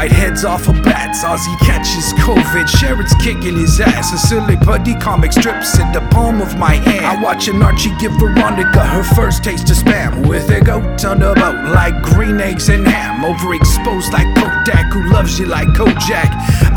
[0.00, 1.22] bite heads off of bats.
[1.24, 4.14] Ozzy catches COVID, Sharon's kicking his ass.
[4.14, 7.04] A silly buddy comic strips in the palm of my hand.
[7.04, 10.26] I watch an Archie give Veronica her first taste of spam.
[10.26, 13.20] With a goat on the boat, like green eggs and ham.
[13.20, 16.30] Overexposed like Kodak, who loves you like Kojak.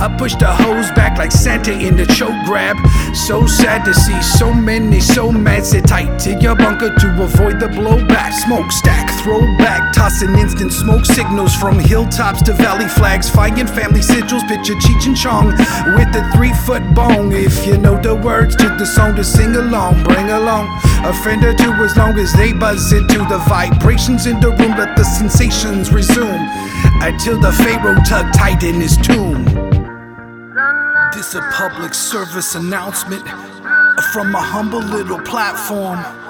[0.04, 2.76] I push the hose back like Santa in the choke grab.
[3.16, 5.66] So sad to see so many so mad.
[5.66, 8.34] Sit tight to your bunker to avoid the blowback.
[8.34, 13.30] Smokestack, throwback, tossing instant smoke signals from hilltops to valley flags.
[13.30, 15.48] Flying family sigils, picture Cheech and Chong
[15.96, 17.32] with a three foot bong.
[17.32, 20.68] If you know the words to the song to sing along, bring along
[21.06, 24.78] a friend or two as long as they buzz into the vibrations in the room.
[24.78, 26.48] Let the sensations resume
[27.02, 29.46] until the Pharaoh tug tight in his tomb.
[31.14, 33.28] This a public service announcement
[34.12, 36.23] from a humble little platform.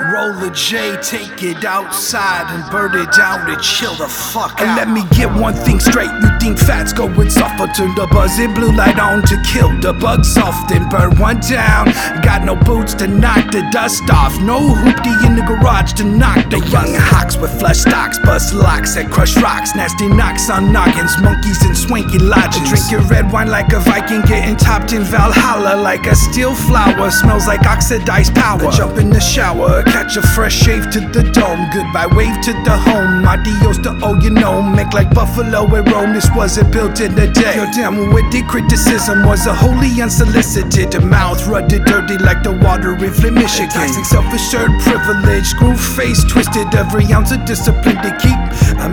[0.00, 4.62] Roll a J, take it outside and burn it down to chill the fuck out.
[4.62, 6.08] And let me get one thing straight.
[6.22, 9.92] You think fats going soft, but turn the buzzing blue light on to kill the
[9.92, 11.92] bugs off, then burn one down.
[12.22, 14.40] Got no boots to knock the dust off.
[14.40, 18.96] No hoopty in the garage to knock the young hawks with flush stocks, bust locks
[18.96, 19.76] and crush rocks.
[19.76, 22.66] Nasty knocks on noggins, monkeys and swanky lodges.
[22.70, 27.10] Drinking red wine like a Viking, getting topped in Valhalla like a steel flower.
[27.10, 28.72] Smells like oxidized power.
[28.72, 31.68] Jump in the shower, catch a fresh shave to the dome.
[31.72, 33.26] Goodbye, wave to the home.
[33.26, 34.62] Adios to oh, you know.
[34.62, 36.12] Make like Buffalo and Rome.
[36.12, 37.56] This wasn't built in a day.
[37.56, 41.02] Your damn witty criticism was a wholly unsolicited.
[41.02, 43.70] Mouth rutted dirty like the water in Flint, Michigan.
[43.70, 45.46] Toxic self-assured privilege.
[45.46, 46.74] Screw face twisted.
[46.74, 48.40] Every ounce of discipline to keep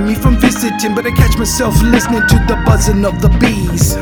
[0.06, 0.96] me from visiting.
[0.96, 3.96] But I catch myself listening to the buzzing of the bees.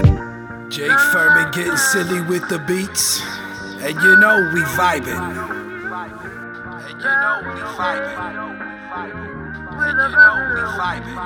[0.69, 3.21] Jay Fehrman getting silly with the beats.
[3.79, 6.34] And you know we vibing.
[6.97, 8.17] You know we vibing.
[9.67, 11.17] And you know we vibing.